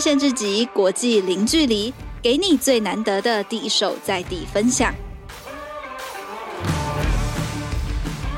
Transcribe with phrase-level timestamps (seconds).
[0.00, 1.92] 限制级国际零距离，
[2.22, 4.94] 给你最难得的第一手在地分享。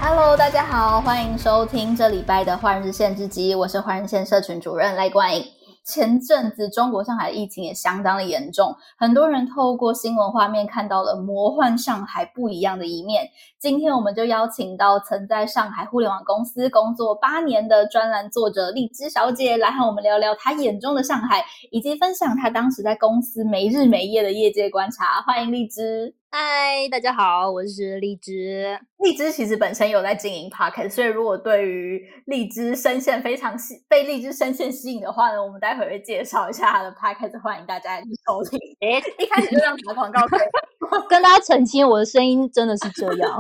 [0.01, 5.47] Hello，大家好，欢迎收听这礼拜的换日线之集，我是换日线社群主任赖冠颖。
[5.85, 13.29] 前阵子中国上海疫情也相当的严重，很多人透过新闻画面看到了魔幻上海不一样的一面。
[13.59, 25.21] 今天我们就邀请到曾在上海互联网公司工作八年的专栏作者荔枝小姐来和我们聊聊她眼中的上海，以及分享她当时在公司没日没夜的业界观察。
[25.23, 26.22] 欢迎荔枝。
[26.35, 28.81] 嗨，大家好，我是荔枝。
[29.05, 38.59] 荔枝其实本身有在经营 Podcast，所以如果对于荔枝声线非常吸，被荔枝声线吸引的话呢，我们待会会介绍一下它的 Podcast，欢迎大家去收听。
[38.81, 40.23] 哎， 一开始就这样打广告，
[41.07, 43.39] 跟大家澄清，我的声音真的是这样，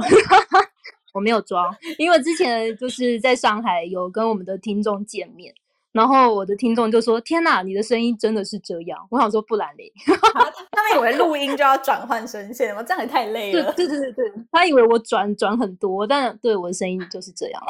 [1.15, 5.55] 我没有装，因为之前就是在上海有跟我们的听众见面。
[5.93, 9.93] 然后我的听众就说：“天哪，你的声音真的是这样。”我想说不然嘞，
[10.73, 12.83] 他们以为录音就要转换声线吗？
[12.83, 13.73] 这样也太累了。
[13.75, 17.63] 对对对对，他以为我转转很多，但对我的声音就是这样。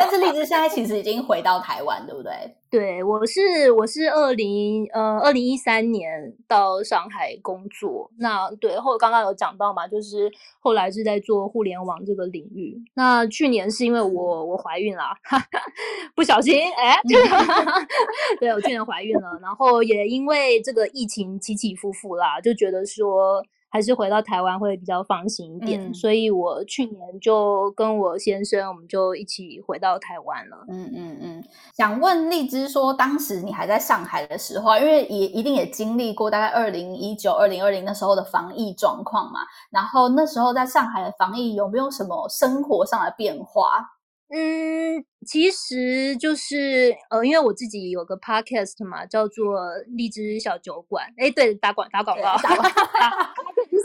[0.00, 2.32] 但是荔枝现在其实已经回到台湾，对不对？
[2.70, 8.10] 对，我是我是二零呃二零一三年到上海工作。
[8.18, 12.80] 那对后刚刚有讲到嘛，就是后来是在做互联网这个领域。
[12.94, 15.14] 那去年是因为我我怀孕啦，
[16.16, 16.96] 不小心哎，
[18.40, 23.44] 对我去年怀孕了，然后也因为这个疫情起起伏伏啦，就觉得说。
[23.70, 30.64] 还是回到台湾会比较放心一点，嗯、所以我去年就跟我先生，我们就一起回到台湾了。
[30.68, 31.44] 嗯嗯嗯，
[31.76, 39.40] 想问荔枝说，当时你还在上海的时候，因为也一定也经历过大概二零一九、二零二零那时候的防疫状况嘛，
[39.70, 43.96] 然后那时候在上海的防疫有没有什么生活上的变化？
[44.32, 51.04] 嗯，其实就是呃，因为我自己有个 podcast 嘛，叫做荔枝小酒馆。
[51.16, 52.70] 哎，对，打广打广告，打广告，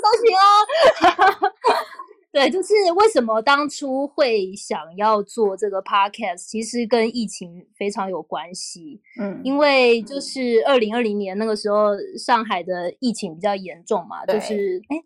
[0.05, 1.51] 你搜寻哦。
[2.31, 9.01] 对，就是为什么当初会想要做这个 podcast，其实跟疫情非常有关系。
[9.19, 14.97] 嗯，因为就是二零二零年那个时候，上海的疫情比较严重嘛，对就是哎。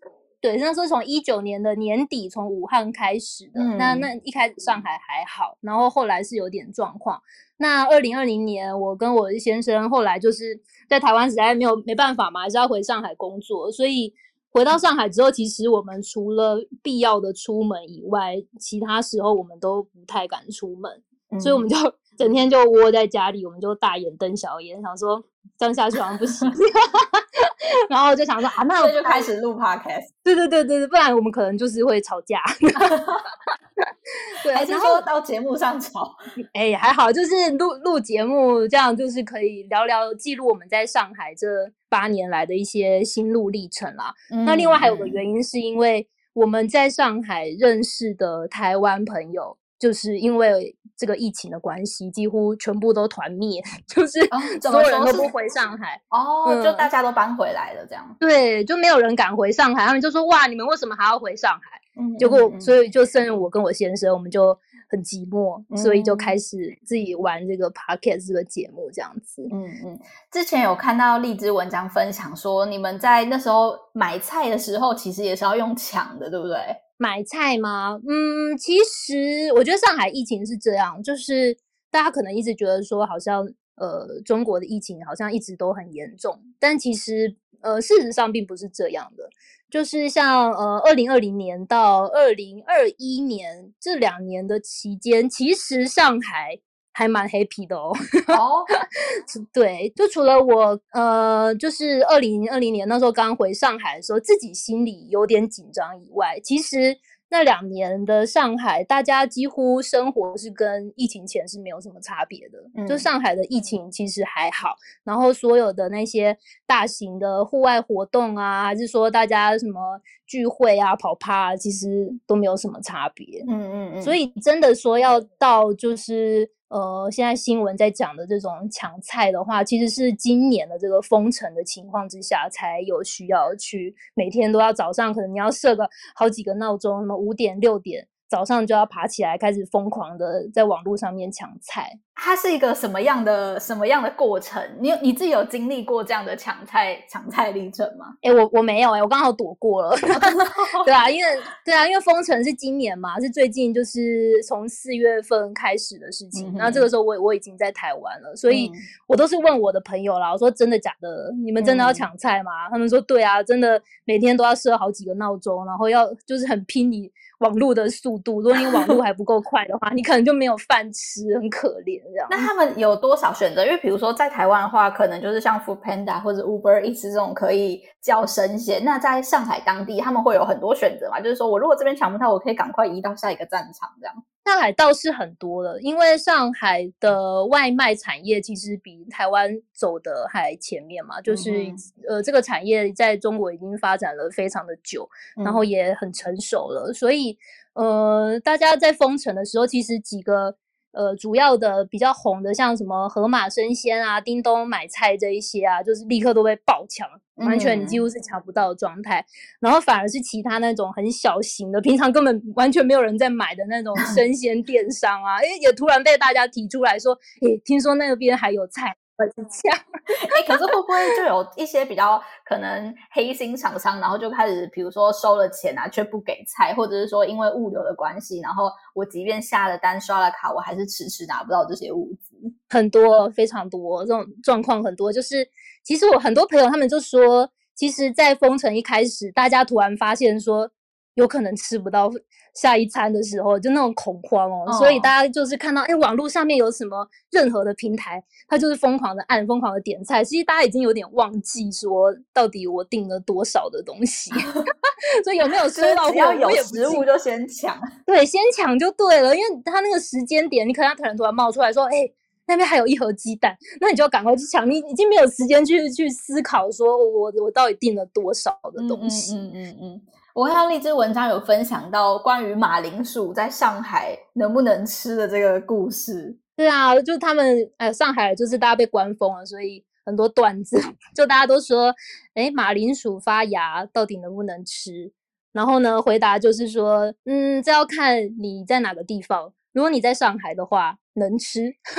[0.42, 7.20] 对，那时候从一九年的年底从武汉开始的，嗯、那那一开始上海还好，然后后来是有点状况。
[7.58, 14.14] 那二零二零年，我跟我的先生后来就是在台湾实在没有没办法嘛，还是要回上海工作，所以
[14.50, 21.76] 回到上海之后，其实我们除了必要的出门以外，其他时候我们都不太敢出门，嗯、所以我们就
[22.18, 25.24] 整天就窝在家里，我们就大眼瞪小眼，想说
[25.56, 26.50] 这样下去好像不行。
[27.88, 30.08] 然后就想说啊，那我就开始录 podcast。
[30.22, 32.40] 对对对对对，不然我们可能就是会吵架。
[34.42, 36.14] 对，还是说到节目上吵？
[36.52, 41.46] 哎，还好，就是录录节目这样，就是可以聊聊记录我们在上海这
[41.90, 44.14] 八年来的一些心路历程啦。
[44.30, 49.58] 嗯、那另外还有个原因，是因为我们在上海认识的台湾朋友。
[49.80, 54.20] 就是因为这个疫情的关系，几乎全部都团灭， 就是
[54.60, 58.14] 所有人都不回上海哦，嗯、就大家都搬回来了，这样。
[58.20, 64.54] 对，就没有人敢回上海，他们就说：“哇，你们为什么还要回上海？”嗯、结果，所以就剩我跟我先生，我们就
[64.90, 69.46] 很寂寞，嗯、所以就开始自己玩这个 podcast 这个节目，这样子。
[69.52, 70.00] 嗯嗯。
[70.32, 76.56] 之前有看到荔枝文章分享说，你们在那时候买菜的时候，其实也是要用抢的，对不对？
[76.96, 77.98] 买菜吗？
[78.06, 81.56] 嗯，其实我觉得上海疫情是这样，就是
[81.90, 89.30] 大家可能一直觉得说，好像呃中国的疫情好像一直都很严重，但其实呃事实上并不是这样的。
[89.70, 96.58] 就是像呃二零二零年到二零二一年这两年的期间，其实上海。
[96.92, 97.92] 还蛮 happy 的哦，
[98.26, 98.66] 哦，
[99.54, 106.94] 对，就除了我，呃，就是二零二零年那时候刚回上海的时候，自己心里有点紧张以外，其实
[107.30, 116.36] 那两年的上海，大家几乎生活是跟疫情前是没有什么差别的，嗯、就上海的疫情其实还好，然后所有的那些
[116.66, 120.00] 大型的户外活动啊，还是说大家什么
[120.30, 126.48] 聚会啊、跑趴啊，其实都没有什么差别，嗯嗯嗯，所以真的说要到就是。
[126.70, 141.98] 呃，现在新闻在讲的这种抢菜的话，其实是今年的这个封城的情况之下，才有需要去每天都要早上，可能你要设个好几个闹钟，什么五点六点早上就要爬起来开始疯狂的在网络上面抢菜。
[142.22, 144.62] 它是一个什么样的什么样的过程？
[144.78, 148.14] 你有你自己有经历过这样的抢菜抢菜历程吗？
[148.20, 149.96] 哎、欸，我我没有哎、欸，我刚好躲过了。
[150.84, 151.30] 对啊，因为
[151.64, 156.52] 对啊，因为封城是今年嘛，是最近就是从四月份开始的事情。
[156.56, 158.70] 那、嗯、这个时候我我已经在台湾了，所以
[159.06, 160.30] 我都是问我的朋友啦。
[160.30, 161.32] 我说真的假的？
[161.42, 162.68] 你们真的要抢菜吗？
[162.68, 168.40] 嗯、他们说对啊，真的每天都要设好几个闹钟，然后要就是很拼你网络的速度。
[168.40, 172.26] 如果你网络 还不够快的话，你可能就没有饭吃，很可怜这样。
[172.30, 173.64] 那他们有多少选择？
[173.64, 178.84] 因为比如说在台湾的话，可能就是像 Food Panda 或者 Uber Eats 这种可以叫生鲜。
[178.84, 181.20] 那在上海当地，他们会有很多选择嘛？
[181.20, 184.14] 就是说我如果这边抢不到，我可以赶快移到下一个战场这样。
[184.44, 191.20] 上海倒是很多了，因为上海的外卖产业其实比台湾走的还前面嘛。
[191.20, 191.76] 就是、嗯、
[192.08, 195.08] 呃，这个产业在中国已经发展了非常的久，
[195.44, 196.90] 然后也很成熟了。
[196.90, 197.36] 嗯、所以
[197.74, 200.56] 呃，大家在封城的时候，其实几个。
[200.92, 207.08] 呃，主要的比较红的，像什么盒马生鲜啊、叮咚买菜这一些啊，就是立刻都被爆抢，
[207.46, 209.20] 完全你几乎是抢不到的状态。
[209.20, 209.24] 嗯。
[209.60, 218.96] 然后反而是其他那种很小型的，平常根本完全没有人在买的那种生鲜电商啊，诶也突然被大家提出来说，诶听说那边还有菜。
[219.36, 219.72] 很强，
[220.06, 232.36] 哎，可是会不会就有一些比较可能黑心厂商，然后就开始，比如说收了钱啊，却不给菜，或者是说因为物流的关系，然后我即便下了单、刷了卡，我还是迟迟拿不到这些物资。
[232.68, 235.48] 很多，非常多这种状况，很多就是，
[235.82, 240.70] 其实我很多朋友他们就说，其实，在封城一开始，大家突然发现说。
[241.14, 242.10] 有可能吃不到
[242.54, 250.22] 下一餐的时候，就那种恐慌哦，哦，所以大家就是看到，哎，网络上面有什么任何的平台，他就是疯狂的按，疯狂的点菜。
[250.24, 254.30] 其实大家已经有点忘记说，到底我订了多少的东西
[255.24, 256.12] 所以有没有收到货？
[256.12, 262.10] 只要有食物就先抢， 对，先抢就对了，因为他那个时间点，你可能他可能突然冒出来说，哎，
[262.46, 269.52] 那边还有一盒鸡蛋，那你就要赶快去抢，你已经没有时间去去思考说我我到底订了多少的东西，嗯。
[269.54, 270.00] 嗯嗯
[270.34, 276.38] 我看到荔枝文章有分享到关于马铃薯在上海能不能吃的这个故事。
[276.56, 280.80] 对啊，就他们呃，上海就是大家被关封了，所以很多段子
[281.16, 281.92] 就大家都说，
[282.34, 285.12] 哎，马铃薯发芽到底能不能吃？
[285.52, 289.52] 然后呢，回答就是说，嗯，这要看你在哪个地方。
[289.72, 291.72] 如果你在上海的话，能吃，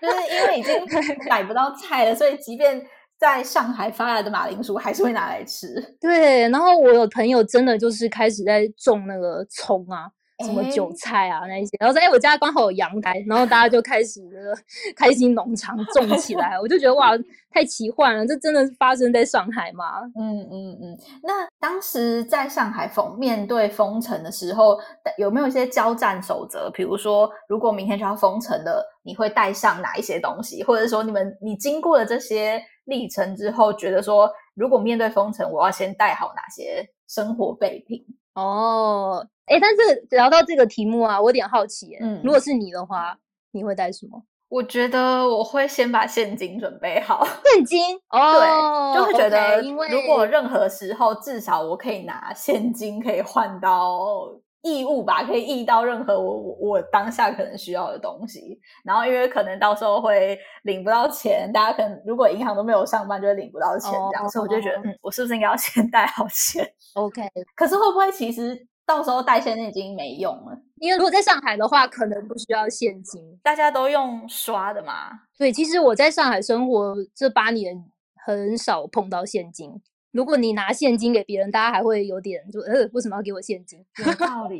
[0.00, 0.74] 就是因为已经
[1.30, 2.84] 买不到菜了，所以即便。
[3.20, 5.74] 在上海发来的马铃薯还是会拿来吃。
[6.00, 10.10] 对，然后我有朋友真的就是开始在种那个葱啊。
[10.42, 14.56] 什么韭菜啊那一些，然后说哎，我家刚好有阳台，然后大家就开始那个
[14.96, 17.10] 开心农场 种起来，我就觉得哇，
[17.50, 20.00] 太奇幻了，这真的是发生在上海吗？
[20.18, 20.98] 嗯嗯嗯。
[21.22, 24.78] 那当时在上海封面对封城的时候，
[25.18, 26.70] 有没有一些交战守则？
[26.70, 30.64] 比如说，如果明天就要封城了，你会带上哪一些东西？
[30.64, 32.58] 或者说，你们你经过了这些
[32.90, 38.04] 历程之后，觉得说，如果面对封城，我要先带好哪些生活备品？
[38.34, 39.26] 哦。
[39.46, 41.96] 哎，但是聊到这个题目啊，我有点好奇。
[42.00, 43.16] 嗯，如果是你的话，
[43.52, 44.22] 你会带什么？
[44.48, 47.26] 我觉得我会先把现金准备好。
[47.54, 47.96] 现金？
[48.10, 54.28] 哦，对，就会觉得，因为如果任何时候，至少我可以拿现金，可以换到
[54.62, 58.60] 义务吧，可以义到任何我我我当下可能需要的东西。
[58.84, 64.22] 然后，因为可能到时候会领不到钱，大家可能如果银行都没有上班，就会领不到钱这样。
[64.22, 67.22] Oh, 所以我就觉得，嗯，我是不是应该要先带好钱？OK。
[67.54, 68.66] 可是会不会其实？
[68.86, 75.10] 到时候带现金已经没用了，因为如果在上海的话，可能不需要现金，大家都用刷的嘛。
[75.38, 77.84] 对，其实我在上海生活这八年，
[78.26, 79.80] 很少碰到现金。
[80.12, 83.84] 如果你拿现金给别人，大家还会有点就呃，为什么要给我现金？
[84.04, 84.58] 有道理，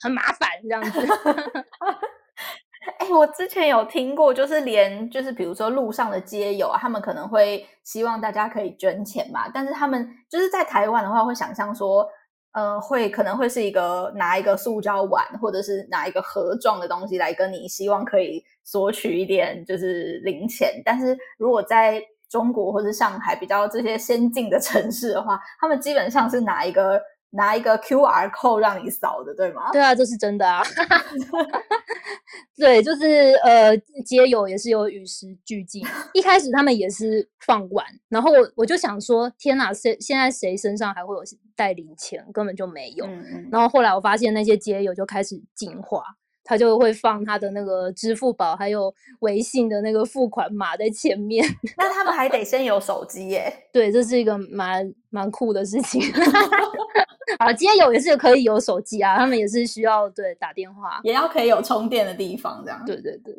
[0.00, 1.00] 很麻烦这样子。
[2.98, 12.08] 哎、欸，我之前有听过，就是连就是比如说路上的街友啊，他们可能会希望大家可以捐钱嘛，但是他们就是在台湾的话，会想象说。
[12.52, 20.80] 呃，会可能会是一个拿一个塑胶碗，或者是拿一个盒状的东西来跟你，希望可以索取一点就是零钱。
[20.82, 22.02] 但是如果在
[22.36, 27.00] 中国或者上海比较这些先进的 城市的话，他们基本上是拿一个。
[27.30, 29.70] 拿一个 QR code 让你扫的，对吗？
[29.72, 30.62] 对啊，这是真的啊。
[32.56, 33.76] 对，就是呃，
[34.06, 35.84] 街友也是有与时俱进。
[36.14, 41.22] 一开始他们也是放碗，然后我我就想说，天哪，谁现在谁身上还会有
[41.54, 42.24] 带零钱？
[42.32, 43.04] 根本就没有。
[43.04, 43.48] 嗯嗯。
[43.52, 46.02] 然后后来我发现那些街友就开始进化，
[46.46, 51.44] 他就会放他的那个支付宝还有微信的那个付款码在前面。
[51.76, 53.52] 那他们还得先有手机耶？
[53.72, 56.00] 对，这是一个蛮蛮酷的事情。
[57.38, 62.80] 啊，今天有也是可以有手机啊，他们也是需要对打电话，也要可以有充电的地方，这样。
[62.86, 63.34] 对对对。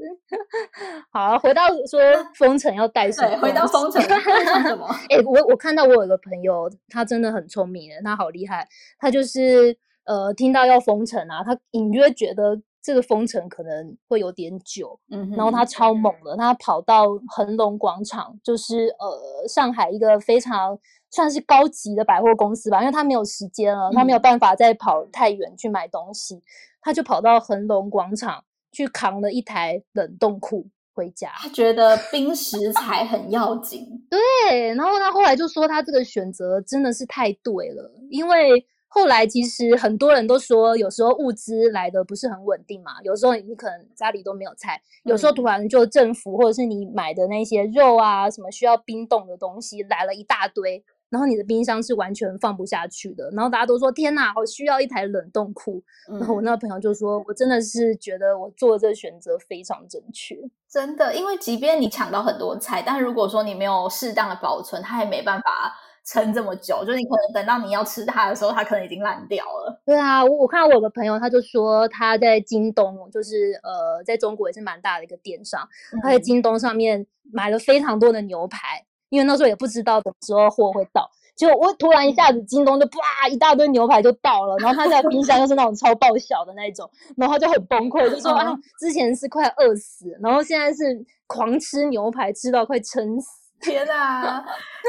[1.10, 2.00] 好，回到说
[2.36, 3.30] 封城要带什么？
[3.30, 4.86] 对，回到封城，封城什么？
[5.10, 8.68] 哎、欸，我我看到我有一个朋友，他真的很聪明的，他好厉害，
[9.00, 12.60] 他就是呃，听到要封城啊，他隐约觉得。
[12.88, 20.80] 这个封城可能会有点久，嗯，然后他超猛的，他跑到恒隆广场，就是呃上海一个非常
[21.12, 26.42] 算是高级的百货公司吧，因为他没有时间了，他没有办法再跑太远去买东西，嗯，
[26.80, 28.42] 他就跑到恒隆广场
[28.72, 31.30] 去扛了一台冷冻库回家。
[31.40, 38.66] 他觉得冰食材很要紧， 对，然后他后来就说他这个选择真的是太对了，因为。
[38.98, 55.84] 后来其实很多人都说，有时候物资来的不是很稳定嘛，有时候你可能家里都没有菜，有时候突然就政府或者是你买的那些肉啊，什么需要冰冻的东西来了一大堆，然后你的冰箱是完全放不下去的，然后大家都说天哪，好需要一台冷冻库。
[56.08, 60.36] 然后我那个朋友就说，我真的是觉得我做的这个选择非常正确，
[60.68, 65.76] 真的，因为即便你抢到很多菜，但如果说你没有适当的保存，它也没办法。
[66.08, 69.82] 撑这么久，就是你可能等到你要吃它的时候，它可能已经烂掉了。
[69.86, 93.37] 对啊，我我看到我有个朋友，他就说他在京东，就是呃，在中国也是蛮大的一个电商，嗯，他在京东上面买了非常多的牛排，因为那时候也不知道什么时候货会到，结果我突然一下子京东就啪一大堆牛排就到了，然后他在冰箱又是那种超爆小的那种，然后他就很崩溃，就说啊，之前是快饿死，然后现在是狂吃牛排，吃到快撑死。
[93.62, 94.44] 天啊！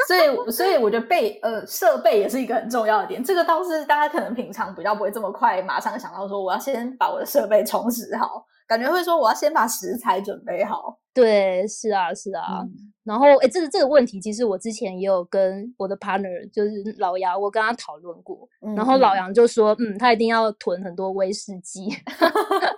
[0.07, 3.23] 所以，所以我觉得备呃设备也是一个很重要的点。
[3.23, 10.99] 这个倒是大家可能平常比较不会这么快马上想到说，我要先把我的设备充实好，感觉会说我要先把食材准备好。
[11.15, 12.61] 对，是啊，是啊。
[12.63, 12.71] 嗯、
[13.03, 18.49] 然后，哎，这个这个问题，其实我之前也有跟我的 partner，就是老杨，我跟他讨论过。
[18.65, 21.89] 嗯、然后老杨就说，嗯，他一定要囤很多威士忌。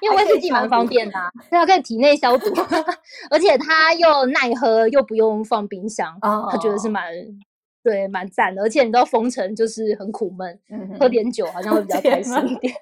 [0.00, 2.46] 因为威士忌蛮方便的，啊，它可以体内消毒，
[3.30, 7.10] 而且它又耐喝，又不用放冰箱，哦、他觉得是蛮
[7.82, 8.62] 对蛮赞的。
[8.62, 12.74] 而且你知道封城就是很苦闷，嗯，喝点酒好像会比较开心一点。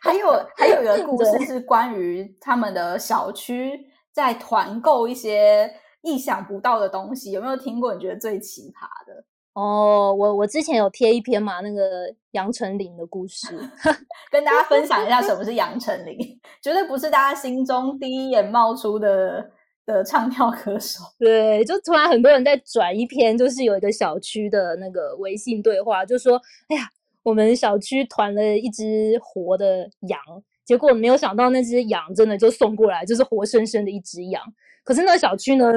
[0.00, 5.72] 还有还有一个 故事是关于他们的小区在团购一些
[6.02, 7.94] 意想不到的东西，有没有听过？
[7.94, 9.24] 你觉得最奇葩的？
[9.52, 13.48] 哦，我我之前有贴一篇嘛，那个杨丞琳的故事，
[14.30, 16.16] 跟大家分享一下什么是杨丞琳，
[16.62, 19.50] 绝对不是大家心中第一眼冒出的
[19.84, 21.00] 的唱跳歌手。
[21.18, 26.40] 对，就突然很多人在转一篇，就是有一个小区的那个微信对话，就说
[26.70, 26.88] ：“哎呀，
[27.24, 30.18] 我们小区团了一只活的羊，
[30.64, 34.40] 结果没有想到那只羊真的就送过来，就是活生生的一只羊。
[34.84, 35.72] 可是那个小区呢，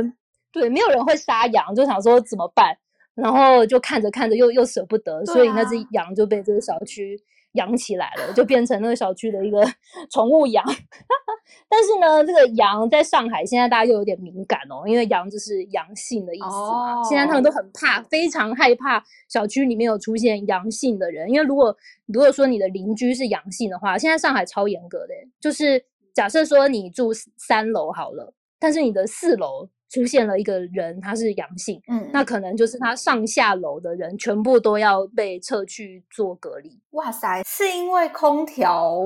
[0.51, 2.77] 对，没有人会杀羊，就想说怎么办？”
[3.15, 7.19] 然后就看着看着又又舍不得，所以那只羊就被这个小区
[7.53, 9.63] 养起来了，就变成那个小区的一个
[10.11, 10.63] 宠物羊。
[11.69, 16.95] 但是呢，这个羊在上海现在大家又有点敏感哦，因为羊就是阳性的意思嘛。
[16.95, 17.07] Oh.
[17.07, 21.75] 现在他们都很怕，非常害怕小区里面有出现阳性的人，因为如果
[22.07, 29.69] 如果说你的邻居是阳性的话，现在上海超严格的，就是假设说你住三楼好了，但是你的四楼。
[29.93, 36.79] 出现了一个人，他是阳性，嗯，那可能就是他上下楼的人全部都要被撤去做隔离。
[36.91, 38.99] 哇塞，是因为空调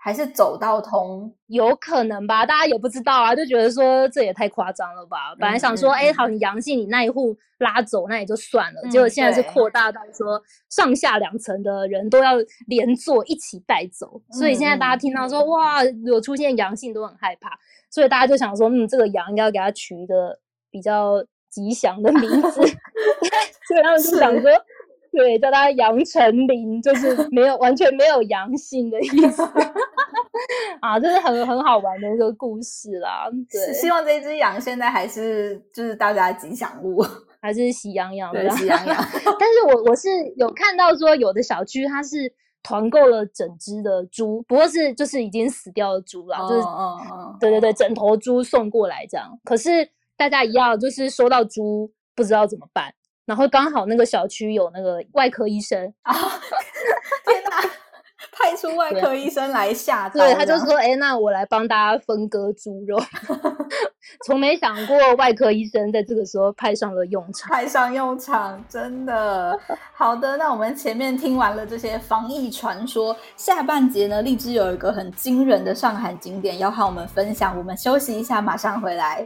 [0.00, 1.30] 还是走到通？
[1.48, 5.34] 有可能吧，大家也不知道啊，就觉得说这也太夸张了吧。
[5.38, 10.40] 本来想说，哎、嗯嗯嗯欸，好，你阳性，你那一户拉走那也就算了，嗯、结果现在是扩大到说
[10.70, 12.34] 上下两层的人都要
[12.66, 17.58] 连坐一起带走，嗯，所以现在大家听到说哇，有出现阳性都很害怕。
[17.90, 20.38] 所以大家就想说，嗯，这个羊应该要给它取一个
[20.70, 22.50] 比较吉祥的名字，
[23.66, 24.50] 所以他们就想说，
[25.18, 29.42] 对，叫它杨丞琳，就是 没有完全没有阳性的意思
[30.80, 33.28] 啊，这是很很好玩的一个故事啦。
[33.50, 37.04] 对，希望这只羊现在还是就是大家的吉祥物，
[37.42, 38.96] 还是喜羊羊的，喜羊羊。
[39.40, 42.32] 但是我我是有看到说，有的小区它是。
[42.60, 47.40] 团购了整只的猪，不过是就是已经死掉的猪啦，就是，oh, oh, oh.
[47.40, 49.26] 对对对，整头猪送过来这样。
[49.44, 52.92] 可是大家一样，就是收到猪不知道怎么办，
[53.28, 56.32] 然后刚好那个小区有那个外科医生啊，oh,
[57.26, 57.70] 天哪，
[58.32, 62.98] 派出外科医生来下，对，他就说，哎，那我来帮大家分割猪肉。
[64.24, 69.60] 从没想过外科医生在这个时候派上了用场，派上用场，真的。
[69.92, 77.58] 好的，那我们前面听完了这些防疫传说，下半节呢，荔枝有一个很惊人的上海景点要和我们分享。
[77.58, 79.22] 我们休息一下，马上回来。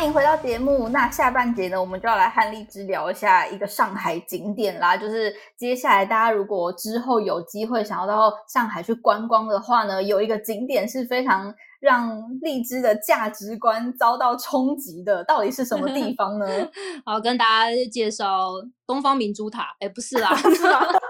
[0.00, 0.88] 欢迎回到节目。
[0.88, 4.96] 那下半节呢，我们就要来和荔枝聊一下一个上海景点啦。
[4.96, 15.22] 就是接下来大家如果之后有机会想要到上海去观光的话呢，有一个景点是非常让荔枝的价值观遭到冲击的。
[15.24, 16.46] 到底是什么地方呢？
[17.04, 18.48] 好，跟大家介绍
[18.86, 19.66] 东方明珠塔。
[19.80, 20.30] 哎，不是啦。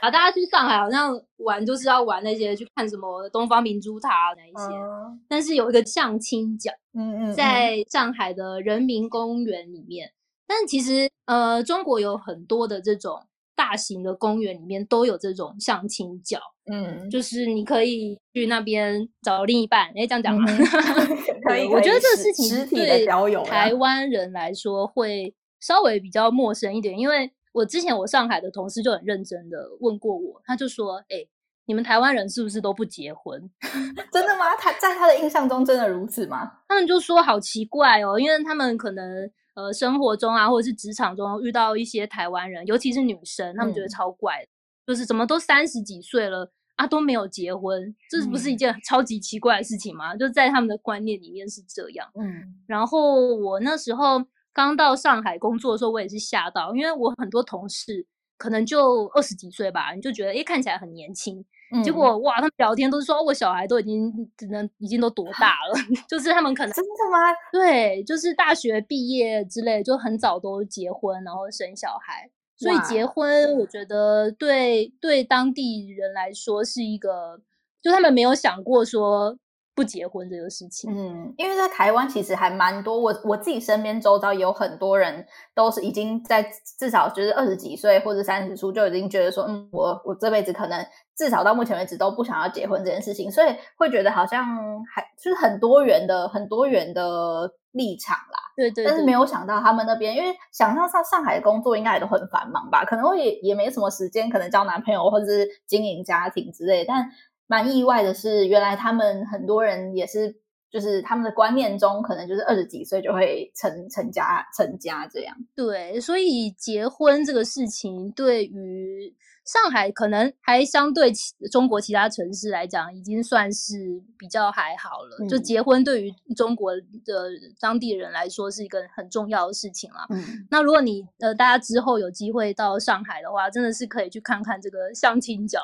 [0.00, 10.10] 啊，大家去上海好像玩就是要玩那些去看什么东方明珠塔那一些，嗯、但是有一个相亲角，嗯嗯，在上海的人民公园里面。
[10.46, 13.20] 但其实呃，中国有很多的这种
[13.56, 16.38] 大型的公园里面都有这种相亲角，
[16.70, 19.88] 嗯，就是你可以去那边找另一半。
[19.96, 20.44] 哎，这样讲吗？
[20.48, 23.04] 嗯、 可以，我觉得这个事情对
[23.44, 27.30] 台湾人来说会稍微比较陌生一点，因为。
[27.56, 31.28] 我之前我上海的同事就很认真的问过我，他就说：“哎、欸，
[31.64, 33.50] 你们台湾人是不是都不结婚？
[34.12, 34.54] 真的吗？
[34.58, 44.48] 他在他的印象中真的如此吗？”他们就说：“好奇怪哦，因为他们可能呃生活中啊，或者是职场中遇到一些台湾人，尤其是女生，他们觉得超怪，嗯、
[44.88, 50.12] 就是怎么都三十几岁了啊都没有结婚，这不是一件 超级奇怪的事情吗？
[50.12, 52.06] 嗯、就在他们的观念里面是这样。
[52.20, 54.22] 嗯，然后我那时候。
[54.56, 58.06] 刚到上海工作的时候，我也是吓到，因为我很多同事
[58.38, 65.74] 可能就二十几岁吧，你就觉得诶看起来很年轻，嗯、结果哇，他们聊天都是说我小孩都已经只能已经都多大了，
[66.08, 67.18] 就是他们可能真的吗？
[67.52, 77.38] 对，就是大学毕业之类，就很早都结婚，然后生小孩，所以结婚我觉得对对当地人来说是一个，
[77.82, 79.36] 就他们没有想过说。
[79.76, 86.42] 不结婚这个事情，嗯，因为在台湾其实还蛮多，我我自己身边周遭有很多人都是已经在
[86.78, 90.82] 至少就是二十几岁或者三十出就已经觉得说，嗯，我我这辈子可能
[91.14, 94.46] 至少到目前为止都不想要结婚这件事情，所以会觉得好像
[94.86, 107.10] 还就是很多元的很多元的立场啦，对，对对，但是没有想到他们那边，因为想象上上海的工作应该也都很繁忙吧，可能也也没什么时间，可能交男朋友或者是经营家庭之类，但。
[107.46, 110.36] 蛮意外的是，原来他们很多人也是，
[110.70, 115.36] 就是他们的观念中，可能就是二十几岁就会成成家成家这样。
[115.54, 119.14] 对，所以结婚这个事情对于。
[119.46, 125.16] 上海可能还相对其中国其他城市来讲，已经算是比较还好了。
[125.20, 127.30] 嗯、就结婚对于中国的
[127.60, 130.06] 当地人来说是一个很重要的事情了。
[130.10, 135.60] 嗯，那如果你呃大家之后有机会到上海的话，真的是可以去看看这个相亲角，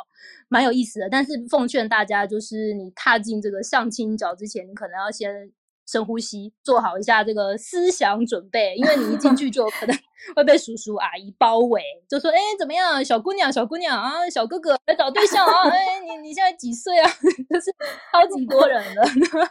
[0.49, 1.09] 蛮有意思的。
[1.11, 5.51] 但是奉劝大家，就是你踏进这个相亲角之前，你可能要先。
[5.93, 9.95] 深呼吸，做好一下这个思想准备，因为你一进去就可能
[10.35, 15.69] 会被叔叔阿姨包围，就说：“哎，怎么样，小姑娘，小姑娘啊，小哥哥来找对象啊？
[15.69, 17.11] 哎，你你现在几岁啊？
[17.51, 17.71] 就是
[18.11, 19.03] 超级多人了。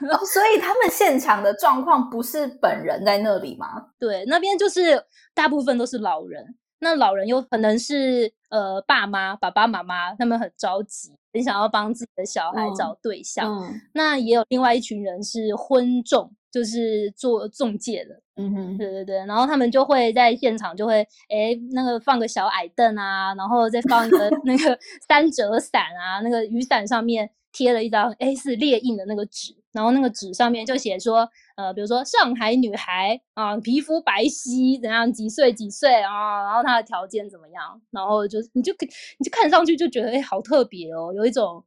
[0.09, 3.67] 哦，所以他们现场的状况不是本人在那里吗？
[3.99, 4.99] 对，那边就是
[5.35, 6.43] 大部分都是老人，
[6.81, 13.69] 那老人有可能是呃爸妈、爸爸妈妈，他们很着急。”很想要帮自己的小孩找对象，嗯。
[13.71, 31.29] 嗯、那也有另外一群人是婚仲，就是做中介的，嗯哼，对对对，然后他们就会在现场就会，哎，那个放个小矮凳啊，然后再放一个 那个三折伞啊，那个雨伞上面贴了一张 A 四列印的那个纸，然后那个纸上面就写说。
[31.57, 38.73] 呃，比如说上海女孩啊，皮肤白皙，怎样，几岁几岁啊，然后她的条件怎么样，然后就你就
[39.19, 41.63] 你就看上去就觉得哎，好特别哦，有一种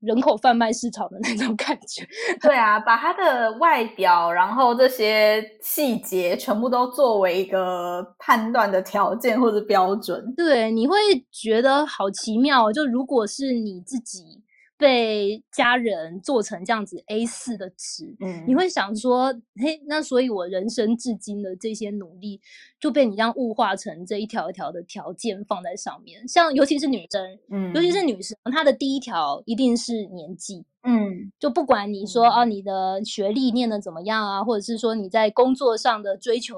[0.00, 2.06] 人口贩卖市场的那种感觉。
[2.40, 10.32] 对啊，把她的外表，然后这些细节全部都作为一个判断的条件或者标准。
[10.34, 10.96] 对，你会
[11.30, 12.72] 觉得好奇妙。
[12.72, 14.42] 就如果是你自己。
[14.84, 22.38] 被家人做成这样子 A 四的纸，嗯，你会想说，嘿，那所以我人生至今的这些努力
[22.78, 26.28] 就被你这样物化成这一条一条的条件放在上面。
[26.28, 36.56] 像尤其是女生，嗯，尤其是女生，她的第一条一定是年纪，嗯，就不管你说啊，你的学历念的怎么样啊，或者是说你在工作上的追求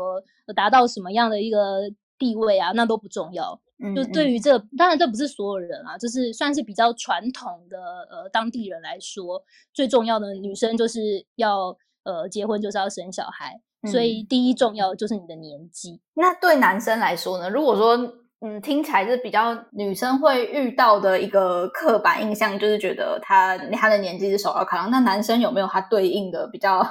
[0.57, 3.61] 达到什么样的一个地位啊，那都不重要。
[3.95, 7.79] 就对于这，当然这不是所有人啊，就是算是比较传统的
[8.11, 13.61] 呃当地人来说，最重要的女生就是要呃结婚就是要生小孩。
[13.93, 16.01] 所以第一重要的就是你的年纪。
[16.15, 17.49] 那对男生来说呢？
[17.49, 17.97] 如果说
[18.41, 24.91] 嗯，听起来是比较女生会遇到的一个刻板印象，就是觉得他他的年纪是首要考量。
[24.91, 26.87] 那男生有没有他对应的比较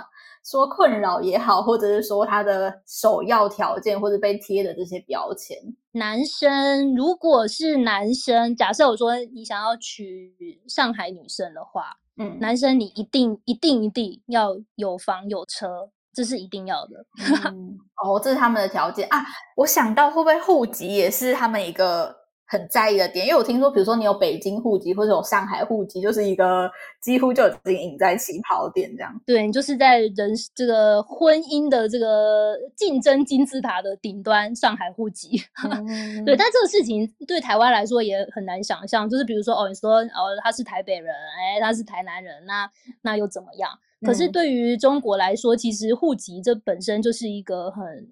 [0.46, 5.58] 说困扰也好，或者是说他的首要条件或者被贴的这些标签？
[5.94, 10.34] 男生如果是男生，假设我说你想要娶
[10.68, 15.90] 上海女生的话，嗯，男生你一定一定一定要有房有车。
[16.14, 17.06] 这是一定要的，
[17.52, 19.22] 嗯，哦，这是他们的条件啊。
[19.58, 22.16] 我想到会不会户籍也是他们一个
[22.48, 26.70] 很在意的点，因为我听说，比如说你有北京户籍或者有上海户籍，就是一个
[27.02, 29.22] 几乎就已经赢在起跑点这样。
[29.26, 35.42] 对，你就是在人这个婚姻的这个竞争金字塔的顶端，上海户籍。
[35.66, 42.70] 嗯、对，但这个事情对台湾来说也很难想象，就是比如说哦，你说哦他是台北人，哎，他是台南人，那
[43.02, 43.72] 那又怎么样？
[44.06, 48.08] 可是对于中国来说，其实户籍这本身就是一个很。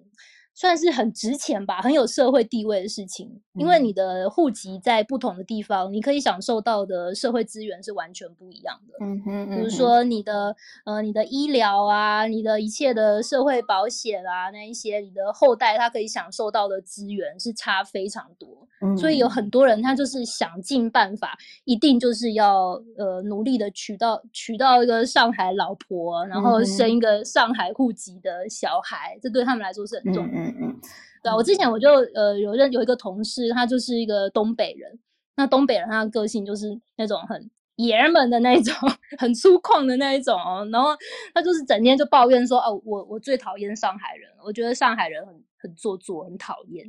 [0.54, 3.40] 算是很值钱吧，很有社会地位的事情。
[3.54, 8.94] 因为你的户籍在不同的地方，你可以享受到的社会资源是完全不一样的。
[9.04, 18.66] 嗯哼，比如说你的呃，你的医疗啊，你的一切的社会保险啊，那一些你的后代他可以享受到的资源是差非常多。
[18.80, 30.43] 嗯，所以有很多人他就是想尽办法，一定就是要呃努力的娶到娶到一个上海老婆，然后生一个上海户籍的小孩，这对他们来说是很重要的。
[30.44, 30.80] 嗯嗯，
[31.22, 34.98] 对啊，我之前我就呃有认有一个同事，他就是一个东北人。
[35.36, 38.72] 那东北人他的个性就是那种很爷们的那种，
[39.18, 40.64] 很粗犷的那一种哦。
[40.70, 40.90] 然后
[41.34, 46.88] 他就是整天就抱怨说：“哦，我我最讨厌上海人，我觉得上海人很很做作，很讨厌。”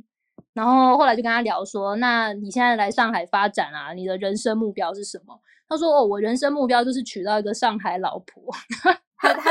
[0.54, 8.54] 然后后来就跟他聊说：“那你现在来上海发展啊，你的人生目标是什么？”他说：“哦，我人生目标就是娶到一个上海老婆。”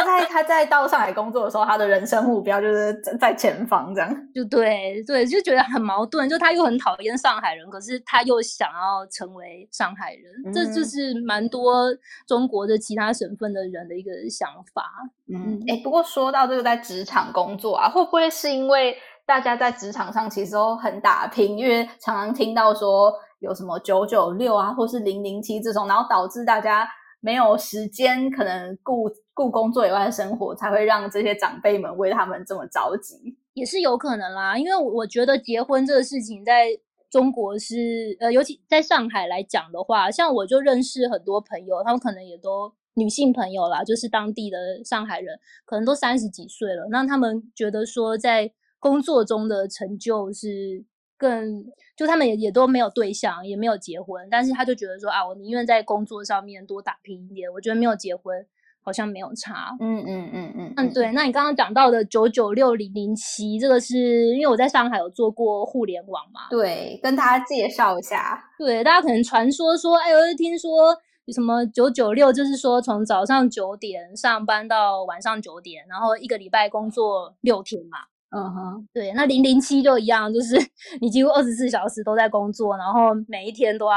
[0.06, 11.86] 在他在 到上海工作的时候，他的人生目标就是在前方，这样就对对，就觉得很矛盾，就他又很讨厌上海人，可是他又想要成为上海人，嗯、这就是蛮多
[12.28, 14.84] 中国的其他省份的人的一个想法。
[15.28, 26.88] 嗯，哎、欸，不过说到这个在职场工作啊，会不会是因为大家在职场上其实都很打拼，因为常常听到说有什么九九六啊，或是零零七这种，然后导致大家。
[27.22, 34.58] 没有时间，可能顾顾工作以外的生活，才会让这些长辈们为他们这么着急，也是有可能啦。
[34.58, 36.70] 因为我觉得结婚这个事情在
[37.12, 50.86] 中国是，呃，尤其在上海来讲的话，像我就认识很多朋友，他们可能也都女性朋友啦，就是当地的上海人，可能都三十几岁了，那他们觉得说在工作中的成就是。
[51.18, 51.64] 更
[51.96, 57.50] 就他们也也都没有对象，也没有结婚，但是他就觉得说啊，我宁愿在工作上面多打拼一点。
[57.54, 58.46] 我觉得没有结婚
[58.86, 59.76] 好像没有差。
[59.80, 61.12] 嗯嗯嗯嗯嗯，对。
[61.12, 63.98] 那你刚刚讲到的九九六零零七，这个是
[64.36, 66.42] 因为我在上海有做过互联网嘛？
[66.52, 68.42] 对，跟大家介绍一下。
[68.60, 70.96] 对，大家可能传说说，哎，我听说
[71.26, 77.98] 有什么九九六，就是说从早上九点上班到晚上九点，然后一个礼拜工作六天嘛。
[78.30, 80.56] 嗯哼，对，那零零七就一样，就是
[81.02, 83.94] 你几乎二十四小时都在工作，然后每一天都要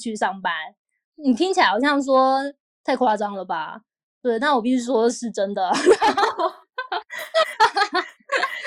[0.00, 0.52] 去上班。
[1.16, 2.38] 你听起来好像说
[2.82, 3.82] 太夸张了吧？
[4.22, 5.70] 对，但我必须说是真的。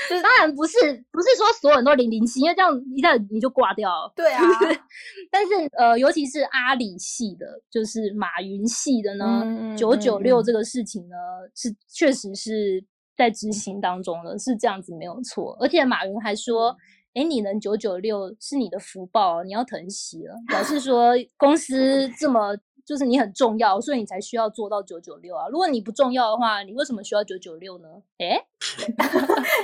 [0.09, 0.75] 就是当然不是，
[1.11, 4.11] 不是说所有人都零零七，因为这样一下你就挂掉了。
[4.15, 4.41] 对啊，
[5.31, 11.15] 但是呃，尤其是阿里系的，就是马云系的呢，九九六这个事情呢，
[11.55, 12.83] 是确实是。
[13.15, 16.75] 在执行当中的，是这样子没有错，而且马云还说
[17.13, 22.57] ：“诶，你能九九六是你的福报，你要疼惜了。”表示说公司这么。
[22.86, 25.48] 就是你很重要，所以你才需要做到九九六啊！
[25.48, 27.88] 如果你不重要的话，你为什么需要九九六呢？
[28.17, 28.46] 诶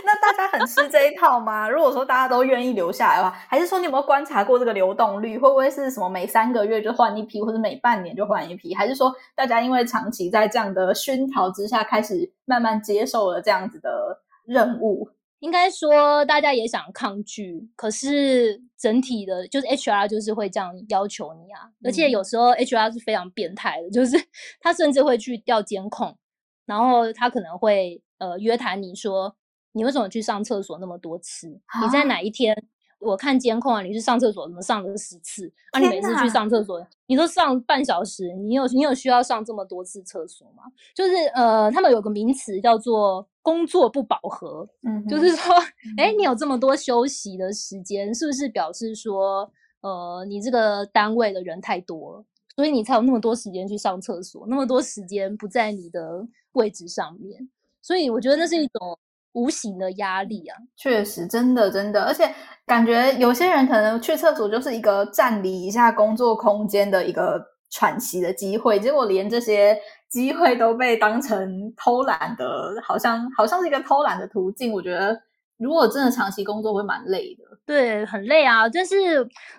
[0.05, 1.69] 那大家很吃这一套吗？
[1.69, 5.37] 如果说大家都愿意留下来的话，还是说你有没有观察过这个流动率？
[5.37, 8.73] 会不会是什么每三个月就换一批，或者每半年就换一批？
[8.73, 15.09] 还是说大家因为长期在这样的熏陶之下，开始慢慢接受了这样子的任务？
[15.39, 21.69] 应该说，大家也想抗拒，可是整体的，就是 HR 就是会这样要求你啊。
[21.83, 24.17] 而且有时候 HR 是非常变态的，就是
[24.59, 26.17] 他甚至会去调监控，
[26.65, 29.35] 然后他可能会呃约谈你说，
[29.71, 31.47] 你为什么去上厕所那么多次？
[31.47, 32.55] 你在哪一天？
[32.99, 35.51] 我看监控啊，你去上厕所怎么上了十次？
[35.71, 40.63] 啊，你每次去上厕所，你都上半小时，你有你有需要上这么多次厕所吗？
[40.93, 45.53] 就是呃，他们有个名词叫做工作不饱和，嗯，就是说，
[45.97, 49.49] 哎，你有这么多休息的时间，是不是表示说，
[49.81, 57.49] 呃，你这个单位的人太多了，所以你才有那么多时间去上厕所，那么多时间不在你的位置上面，
[57.81, 58.99] 所以我觉得那是一种。
[59.33, 60.57] 无形的压力啊。
[60.75, 62.29] 确实，真的真的，而且
[62.65, 67.39] 感觉有些人可能去厕所就是一个占离一下工作空间的一个
[67.69, 69.77] 喘息的机会，结果连这些
[70.09, 74.73] 机会都被当成偷懒的，好像好像是一个偷懒的途径。
[74.73, 75.19] 我觉得。
[75.59, 78.69] 如果真的长期工作会蛮累的，对，很累啊。
[78.69, 78.95] 但是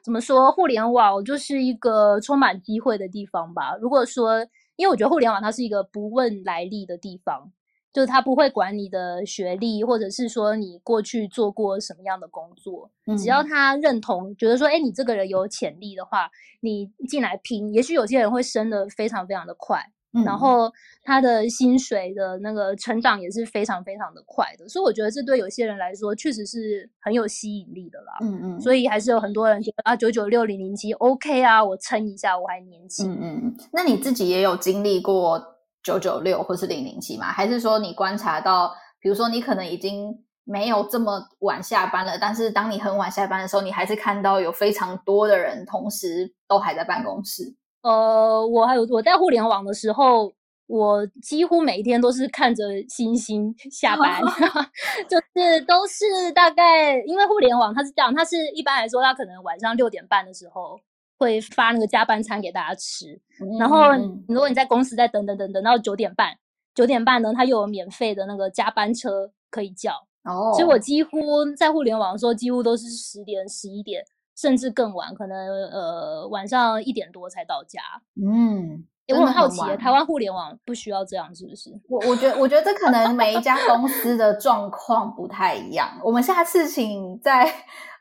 [0.03, 3.77] 怎么说，互联网就是一个充满机会的地方吧。
[3.79, 4.39] 如果说，
[4.77, 7.53] 因为我觉得互联网它是一个不问来历的地方，
[7.93, 19.93] 就是他不会管你的学历，或者是说你过去做过什么样的工作，嗯、只要他认同，觉得说，哎，你这个人有潜力的话，你进来拼，也许有些人会升的非常非常的快。
[20.13, 20.69] 嗯、然后
[21.05, 28.19] 他的薪水的那个成长也是非常非常的快的，所以我觉得这对有些人来说确实是很有吸引力的啦。
[28.21, 33.09] 嗯嗯，所以还是有很多人觉得啊，九九六零零七 OK 啊，我撑一下，我还年轻。
[33.09, 35.41] 嗯嗯，那你自己也有经历过
[35.83, 37.27] 九九六或是零零七吗？
[37.27, 47.55] 还是说你观察到，比如说你可能已经没有这么晚下班了，但是当你很晚下班的时候，你还是看到有非常多的人同时都还在办公室？
[47.83, 50.33] 呃，我还有我在互联网的时候，
[50.67, 54.21] 我几乎每一天都是看着星星下班，
[55.09, 60.79] 就是都是大概，因为互联网它是这样，它是一般来说，它可能晚上六点半的时候
[61.21, 63.93] 会发那个加班餐给大家吃，嗯、然后
[64.27, 66.37] 如果你在公司再等等等等到九点半，
[66.75, 69.93] 九点半呢，它又有免费的那个加班车可以叫，
[70.25, 74.03] 哦，所以我几乎在互联网的时候，几乎都是十点十一点。
[74.37, 75.37] 甚至更晚，可能
[75.69, 77.79] 呃晚上一点多才到家。
[78.17, 81.71] 嗯，我很好奇，台湾互联网不需要这样，是不是？
[81.91, 85.91] 我我觉得，我觉得这可能每一家公司的状况不太一样。
[86.03, 87.53] 我们下次请在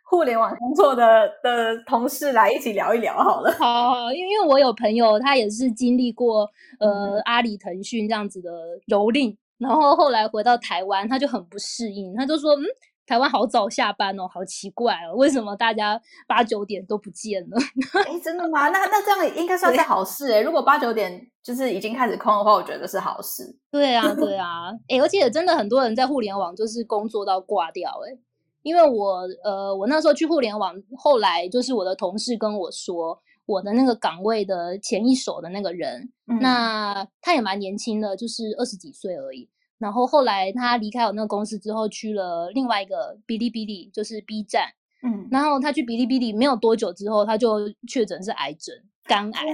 [0.09, 3.51] 互联网工作的的同事来一起聊一聊好了。
[3.53, 8.51] 好，好，因为因为我有朋友，他也是经历过呃、嗯、阿里、腾讯这样子的
[8.87, 12.63] 蹂躏，然后后来回到台湾，他就很不适应，他就说嗯。
[13.09, 17.57] 台湾好早下班哦，好奇怪哦，为什么大家八九点都不见了？
[18.05, 18.69] 哎，真的吗？
[18.69, 20.41] 那那这样应该算是好事哎。
[20.41, 23.43] 如果八九点就是已经开始空的话，我觉得是好事。
[23.71, 24.69] 对啊，对啊。
[24.87, 28.13] 哎，而且真的很多人在互联网就是工作到挂掉哎，
[28.61, 39.47] 因为我呃，我那时候去互联网，后来就是我的同事跟我说，我的那个岗位的前一手的那个人，嗯、那他也蛮年轻的，就是二十几岁而已。
[39.77, 44.69] 然后后来他离开我那个公司之后，去了另外一个哔哩哔哩，就是 B 站。
[45.01, 48.75] 嗯，然后他去哔哩哔哩没有多久之后，他就确诊是癌症，
[49.09, 49.45] 肝癌。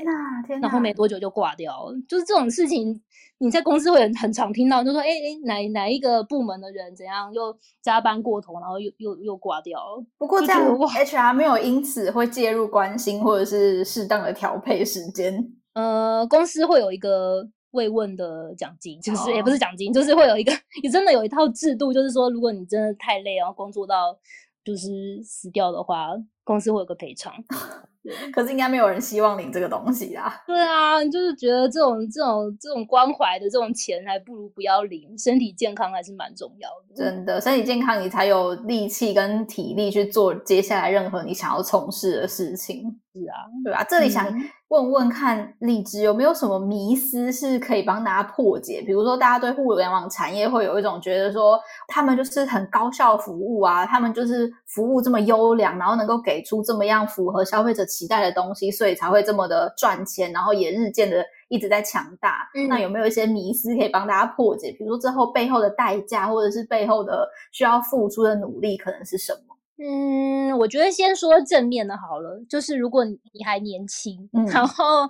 [0.62, 1.96] 然后没多久就挂掉了。
[2.08, 3.02] 就是这种事情，
[3.38, 10.06] 你在公司会很很常听到，就说哎哎，哪哪一个部门的人怎样又加班过头，然后又又又挂掉了。
[10.18, 15.54] 不过这样 HR 没有因此会介入关心，或者是适当的调配时间。
[15.74, 17.50] 呃，公司会有一个。
[17.76, 24.18] 慰问的奖金就是也不是奖金，就是会有一个，也真的有一套制度，就是说，如果你真的太累，然后工作到
[24.63, 26.12] 就是死掉的话，
[26.46, 27.34] 公司会有个赔偿。
[28.34, 30.34] 可是应该没有人希望领这个东西啊。
[30.46, 35.18] 对啊，就是觉得这种这种这种关怀的这种钱，还不如不要领。
[35.18, 36.96] 身体健康还是蛮重要的。
[36.96, 43.00] 真的，身体健康你才有力气跟体力去做接下来任何你想要从事的事情。
[43.13, 43.82] 是啊，对吧？
[43.89, 44.28] 这里想
[44.68, 48.84] 问问看，荔枝有没有什么迷思是可以帮大家破解？
[48.86, 62.49] 比如说，大家对互联网产业会有一种觉得说，他们就是很高效服务啊，他们就是服务这么优良，然后能够给出这么样符合消费者期待的东西，所以才会这么的赚钱，然后也日渐的一直在强大。
[62.53, 62.67] 嗯。
[62.67, 64.71] 那有没有一些迷思可以帮大家破解？
[64.73, 69.55] 比如说，之后背后的代价，或者是背后的需要付出的努力，可能是什么？
[69.77, 75.05] 嗯，我觉得先说正面的好了，就是如果你还年轻，嗯、然后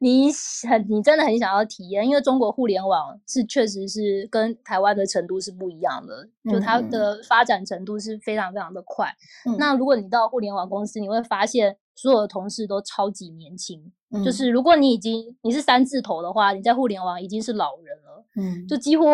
[0.00, 0.30] 你
[0.66, 9.06] 很你真的很想要体验，因为中国互联网是确实是跟台湾的程度是不一样的，嗯、就它的发展程度是非常非常的快。
[9.44, 13.82] 嗯、那如果你到互联网公司，你会发现所有的同事都超级年轻，
[14.12, 19.04] 嗯、就是如果你已经你是三字头的话，你在互联网已经是老人了，嗯，就几乎。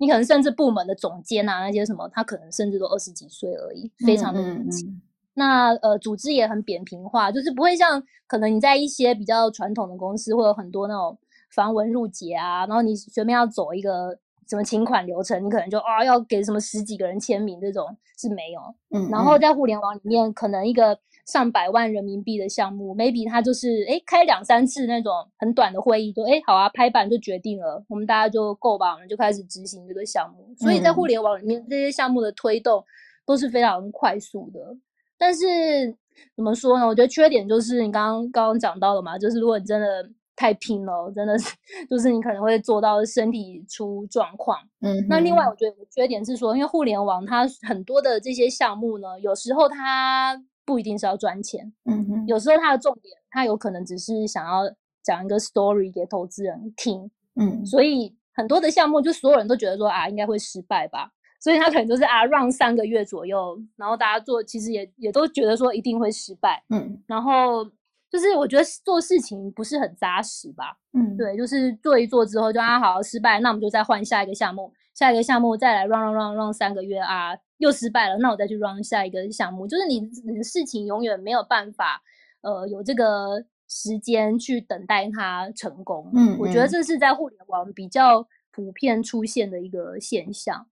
[0.00, 4.88] 你可能甚至部门的总监啊，那些什么，他可能甚至都二十几岁而已，非常的年轻。
[4.88, 5.02] 嗯嗯嗯、
[5.34, 11.18] 那呃，组织也很扁平化，就是不会像可能你在一些比较传统的公司，会有很多那种
[11.50, 14.16] 繁文缛节啊，然后你随便要走一个
[14.48, 18.60] 什么请款流程，你可能就啊要给什么十几个人签名，这种是没有。
[18.90, 20.98] 嗯，然后在互联网里面，可能一个。
[21.28, 30.48] 上百万人民币的项目，maybe 他就是诶开两三次那种很短的会议，就诶好啊，拍板就决定了，我们大家就够吧，我们就开始执行这个项目。
[30.56, 32.82] 所以在互联网里面，这些项目的推动
[33.26, 34.74] 都是非常快速的。
[35.18, 35.94] 但是
[36.34, 36.86] 怎么说呢？
[36.86, 40.08] 我觉得缺点就是你刚刚刚刚讲到了嘛，就是如果你真的
[40.38, 41.52] 太拼了，真的是，
[41.90, 44.56] 就是你可能会做到身体出状况。
[44.80, 51.72] 嗯，那另外我觉得缺点是说，因为互联网它很多的这些项目呢，有时候它不一定是要赚钱。
[51.86, 54.60] 嗯哼，有时候它的重点，它有可能只是想要
[55.02, 57.10] 讲一个 story 给投资人听。
[57.34, 61.10] 嗯，所以很多的项目就所有人都觉得说啊，应该会失败吧。
[61.40, 66.62] 所以他可能就是啊，run 三个月左右，然后大家做其实也也都觉得说一定会失败。
[66.70, 67.68] 嗯，然后。
[68.10, 82.02] 就是我觉得做事情不是很扎实吧，嗯，对，就是做一做之后就啊好失败，那我们就再换下一个项目，下一个项目再来 run run run run 三个月啊，又失败了，那我再去 run 下一个项目，就是你你的事情永远没有办法，
[82.40, 90.66] 呃，有这个时间去等待它成功，嗯，嗯，我觉得这是在互联网比较普遍出现的一个现象。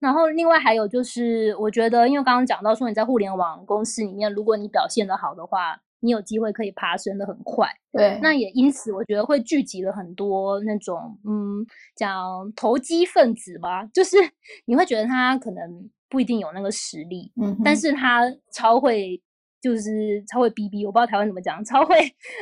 [0.00, 5.80] 然后另外还有就是，我觉得因为刚刚讲到说你在互联网公司里面，如果你表现的好的话。
[6.00, 14.16] 你有机会可以爬升的很快，对，那也因此我觉得会聚集了很多那种嗯，讲投机分子吧，就是
[14.64, 19.20] 你会觉得他可能不一定有那个实力，嗯，但是他超会，
[19.60, 21.94] 就是超会逼逼，我不知道台湾怎么讲，超会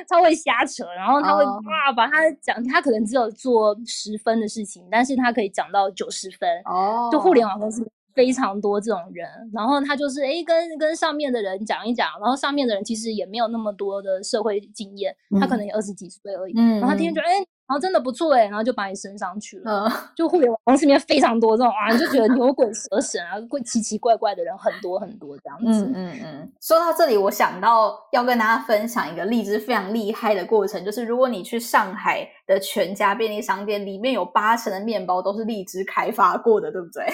[0.09, 1.97] 超会瞎扯，然后他会哇、oh.
[1.97, 7.13] 把他讲，他可能只有做十分的事情，但是他可以讲到九十分，哦，oh.
[7.13, 7.85] 就互联网公司。
[8.19, 17.37] 非常多这种人，然后他就是诶跟跟上面的人讲一讲，然后上面的人其实也没有那么多的社会经验，嗯、他可能也二十几岁而已，嗯、然后他听觉得诶
[17.69, 19.87] 然后真的不错诶，然后就把你升上去了。
[19.87, 25.85] 嗯、就互联网里面非常多这种啊，你就觉得牛鬼蛇神啊，怪奇奇怪怪的人很多很多这样子。
[25.85, 26.53] 嗯嗯嗯。
[26.63, 37.05] 说到这里，我想到要跟大家分享一个荔枝非常厉害的过程，就是如果你去上海的全家便利商店，里面有八成的面包都是荔枝开发过的，对不对？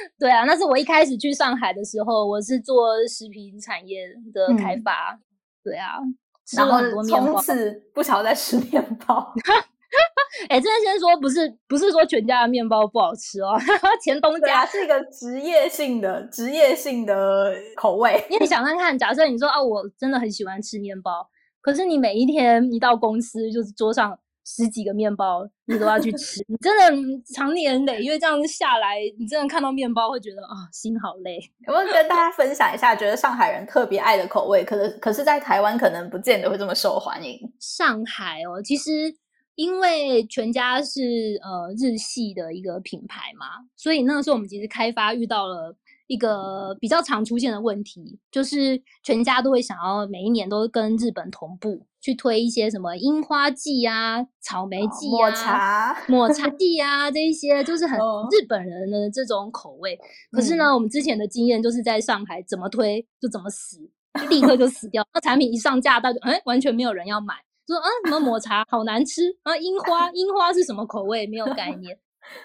[0.18, 5.12] 对啊，那是我一开始去上海的时候，我是做食品产业的开发。
[5.12, 5.20] 嗯、
[5.64, 5.98] 对啊，
[6.56, 9.32] 然后从此不想再吃面包。
[10.48, 13.58] 哎、欸，这边先说，不是不是说全家的面包不好吃哦，
[14.02, 18.12] 前东家是一个职业性的职业性的口味。
[18.30, 21.28] 因为你想看看，假设你说啊，我真的很喜欢吃面包，
[21.60, 24.18] 可是你每一天一到公司，就是桌上。
[24.56, 31.38] 十几个面包，你都要去吃，你真的长年累月这样子下来，你真的看到面包会觉得啊、哦，心好累。
[31.66, 34.64] 有没有跟大家分享一下，觉得上海人特别爱的口味？
[34.64, 37.38] 可是，可是在台湾可能不见得会这么受欢迎。
[37.60, 38.90] 上海哦，其实
[39.54, 41.00] 因为全家是
[41.42, 45.76] 呃日系的一个品牌嘛，所以那个时候我们其实开发遇到了。
[46.10, 59.94] 一个比较常出现的问题，就是全家都会想要每一年都跟日本同步去推一些什么樱花季啊、草莓季啊、抹茶抹茶季啊这一些，就是很日本人的这种口味。
[59.94, 59.98] 哦、
[60.32, 63.78] 可是呢，嗯、我们之前的经验就是在上海怎么推就怎么死，
[64.20, 65.06] 就立刻就死掉。
[65.14, 71.96] 那产品一上架，大家哎完全没有人要买，就说啊什么抹茶好难吃啊，樱花樱花是什么口味没有概念。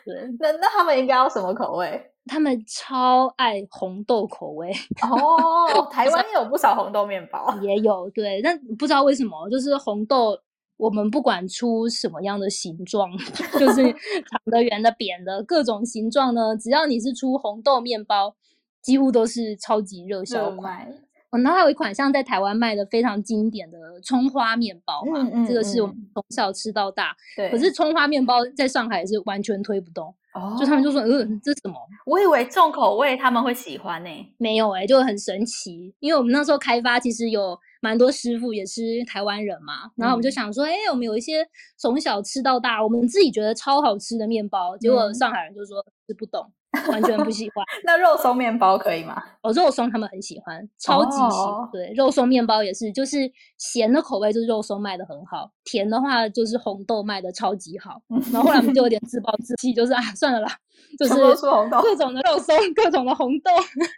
[0.05, 2.11] 对， 那那他们应该要什么口味？
[2.27, 4.71] 他们超爱红豆口味
[5.09, 10.37] 哦，台 湾也有不少红豆面包，也有对，但不知道为什么，就是红豆，
[10.77, 13.09] 我们不管出什么样的形状，
[13.59, 18.35] 就是长的、圆的、扁的各种形状呢，只要你是出红豆面包，
[18.81, 21.04] 几乎都是超级热销款。
[21.31, 27.49] 嗯、然后还有一款像在台湾卖的非常经典的葱花面包嘛，嗯嗯嗯、这个是我们从小吃到大，对。
[27.49, 30.13] 可是葱花面包在上海是完全推不动。
[30.33, 31.75] 哦，就他们就说，嗯，这是什么？
[32.05, 35.95] 我以为重口味他们会喜欢呢、欸，没有哎、欸，就很神奇。
[36.01, 46.51] 因为我们那时候开发，其实有蛮多师傅也是台湾人嘛，然后我们就想说，哎、欸，我们有一些从小吃到大，我们自己觉得超好吃的面包，结果上海人就说吃不懂。
[46.89, 47.65] 完全不喜欢。
[47.85, 49.23] 那肉松面包可以吗？
[49.41, 51.61] 哦，肉松他们很喜欢，超级喜欢。
[51.61, 51.71] Oh.
[51.71, 58.01] 对，肉松面包也是，就是咸的口味就是肉松卖的很好，甜的话就是红豆卖的超级好。
[58.33, 60.51] 然后后来我们就有点自暴自弃，就是啊，算了啦，
[60.99, 63.51] 就是各种的肉松，各种的红豆。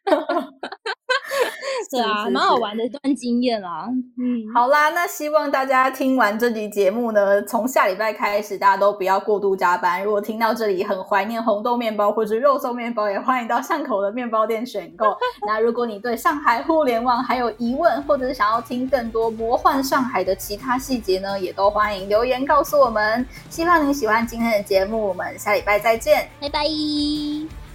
[1.91, 3.87] 对啊，蛮好玩的一段经验啦。
[4.17, 10.03] 嗯， 好啦，那希望大家听完这集节目呢，从下礼拜开始，大家都不要过度加班。
[10.03, 15.05] 如果听到这里很怀念红豆面包或者肉松面包，也欢迎到巷口的面包店选购。
[15.45, 23.25] 那如果你对上海互联网还有疑问，或者是想要听更多魔幻上海的其他细节呢，也都欢迎留言告诉我们。
[23.49, 27.66] 希望你喜欢今天的节目，我们下礼拜再见，拜拜。